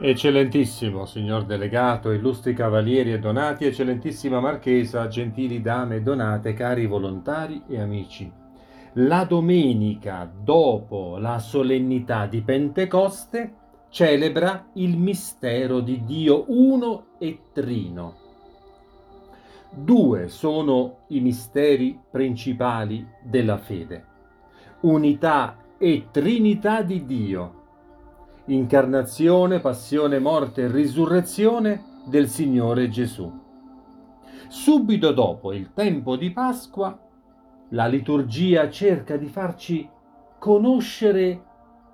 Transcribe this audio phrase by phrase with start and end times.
[0.00, 7.64] Eccellentissimo signor delegato, illustri cavalieri e donati, eccellentissima marchesa, gentili dame e donate, cari volontari
[7.66, 8.30] e amici.
[8.92, 13.54] La domenica dopo la solennità di Pentecoste
[13.88, 18.14] celebra il mistero di Dio uno e trino.
[19.68, 24.04] Due sono i misteri principali della fede.
[24.82, 27.57] Unità e trinità di Dio
[28.48, 33.30] incarnazione, passione, morte e risurrezione del Signore Gesù.
[34.48, 36.98] Subito dopo il tempo di Pasqua,
[37.70, 39.88] la liturgia cerca di farci
[40.38, 41.44] conoscere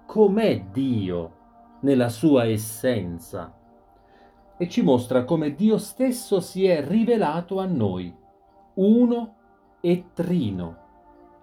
[0.06, 1.32] com'è Dio
[1.80, 3.52] nella sua essenza
[4.56, 8.14] e ci mostra come Dio stesso si è rivelato a noi,
[8.74, 9.34] uno
[9.80, 10.76] e trino,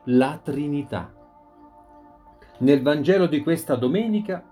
[0.06, 1.14] la Trinità.
[2.60, 4.44] Nel Vangelo di questa domenica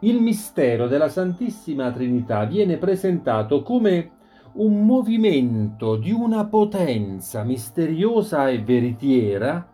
[0.00, 4.18] il mistero della Santissima Trinità viene presentato come
[4.52, 9.68] un movimento di una potenza misteriosa e veritiera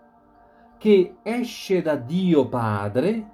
[0.78, 3.30] che esce da Dio Padre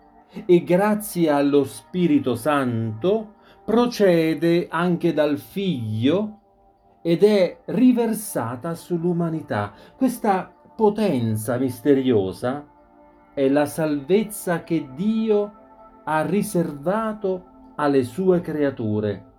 [0.46, 6.38] e grazie allo Spirito Santo procede anche dal Figlio
[7.02, 9.72] ed è riversata sull'umanità.
[9.96, 12.66] Questa potenza misteriosa
[13.34, 15.60] è la salvezza che Dio
[16.04, 17.44] ha riservato
[17.76, 19.30] alle sue creature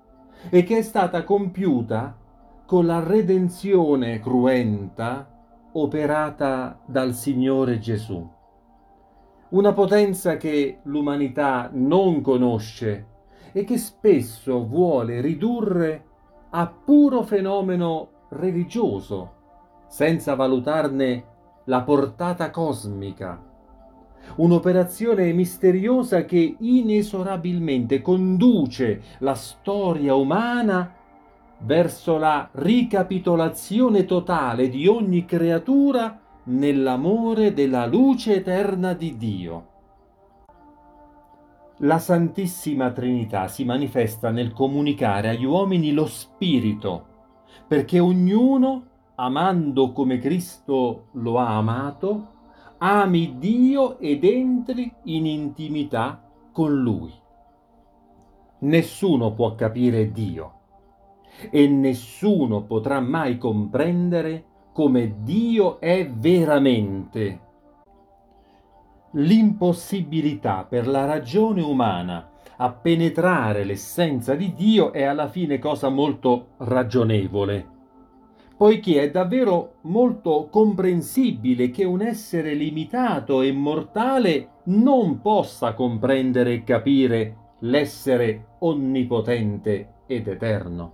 [0.50, 2.18] e che è stata compiuta
[2.66, 5.30] con la redenzione cruenta
[5.74, 8.28] operata dal Signore Gesù.
[9.50, 13.08] Una potenza che l'umanità non conosce
[13.52, 16.06] e che spesso vuole ridurre
[16.50, 19.32] a puro fenomeno religioso,
[19.88, 21.26] senza valutarne
[21.66, 23.52] la portata cosmica
[24.36, 30.94] un'operazione misteriosa che inesorabilmente conduce la storia umana
[31.60, 39.68] verso la ricapitolazione totale di ogni creatura nell'amore della luce eterna di Dio.
[41.78, 47.06] La Santissima Trinità si manifesta nel comunicare agli uomini lo Spirito,
[47.68, 48.84] perché ognuno,
[49.16, 52.33] amando come Cristo lo ha amato,
[52.86, 56.22] ami Dio ed entri in intimità
[56.52, 57.14] con Lui.
[58.60, 60.54] Nessuno può capire Dio
[61.50, 64.44] e nessuno potrà mai comprendere
[64.74, 67.40] come Dio è veramente.
[69.12, 76.48] L'impossibilità per la ragione umana a penetrare l'essenza di Dio è alla fine cosa molto
[76.58, 77.72] ragionevole
[78.63, 86.63] poiché è davvero molto comprensibile che un essere limitato e mortale non possa comprendere e
[86.63, 90.94] capire l'essere onnipotente ed eterno.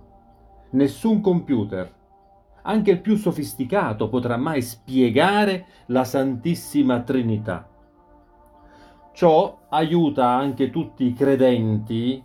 [0.70, 1.94] Nessun computer,
[2.62, 7.70] anche il più sofisticato, potrà mai spiegare la Santissima Trinità.
[9.12, 12.20] Ciò aiuta anche tutti i credenti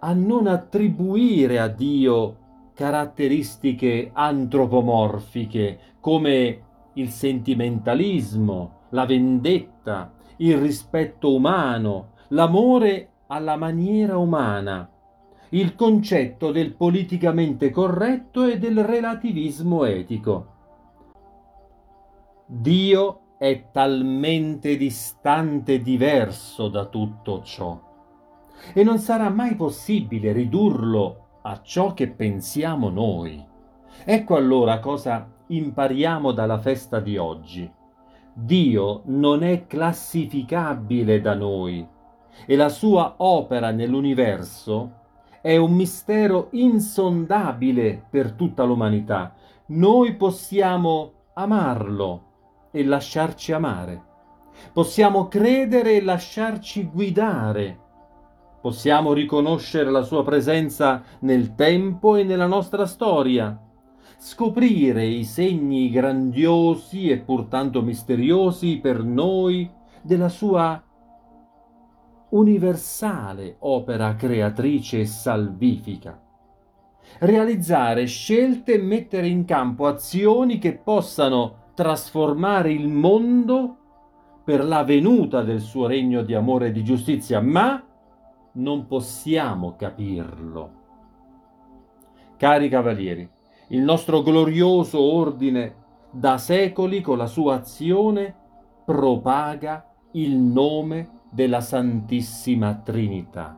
[0.00, 2.38] a non attribuire a Dio
[2.82, 6.62] caratteristiche antropomorfiche come
[6.94, 14.90] il sentimentalismo, la vendetta, il rispetto umano, l'amore alla maniera umana,
[15.50, 20.46] il concetto del politicamente corretto e del relativismo etico.
[22.46, 27.80] Dio è talmente distante e diverso da tutto ciò
[28.74, 33.44] e non sarà mai possibile ridurlo a ciò che pensiamo noi.
[34.04, 37.70] Ecco allora cosa impariamo dalla festa di oggi.
[38.34, 41.86] Dio non è classificabile da noi
[42.46, 45.00] e la sua opera nell'universo
[45.42, 49.34] è un mistero insondabile per tutta l'umanità.
[49.66, 52.22] Noi possiamo amarlo
[52.70, 54.10] e lasciarci amare.
[54.72, 57.78] Possiamo credere e lasciarci guidare
[58.62, 63.60] Possiamo riconoscere la sua presenza nel tempo e nella nostra storia,
[64.18, 69.68] scoprire i segni grandiosi e pur tanto misteriosi per noi
[70.00, 70.80] della sua
[72.28, 76.22] universale opera creatrice e salvifica.
[77.18, 83.76] Realizzare scelte e mettere in campo azioni che possano trasformare il mondo
[84.44, 87.86] per la venuta del suo regno di amore e di giustizia, ma
[88.54, 90.70] non possiamo capirlo.
[92.36, 93.28] Cari cavalieri,
[93.68, 95.74] il nostro glorioso ordine
[96.10, 98.34] da secoli con la sua azione
[98.84, 103.56] propaga il nome della Santissima Trinità.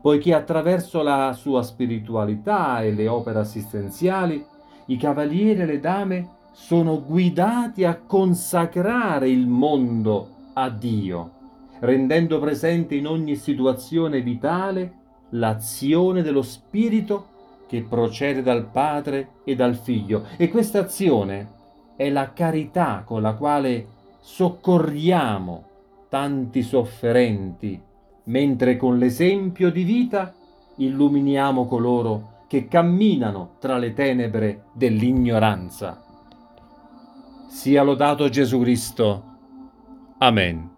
[0.00, 4.44] poiché attraverso la sua spiritualità e le opere assistenziali
[4.86, 11.30] i cavalieri e le dame sono guidati a consacrare il mondo a Dio,
[11.80, 14.94] rendendo presente in ogni situazione vitale
[15.30, 17.36] l'azione dello Spirito
[17.68, 20.24] che procede dal Padre e dal Figlio.
[20.36, 21.56] E questa azione
[21.96, 23.86] è la carità con la quale
[24.20, 25.64] soccorriamo
[26.08, 27.80] tanti sofferenti,
[28.24, 30.34] mentre con l'esempio di vita
[30.76, 36.02] illuminiamo coloro che camminano tra le tenebre dell'ignoranza.
[37.48, 39.22] Sia lodato Gesù Cristo.
[40.18, 40.77] Amen.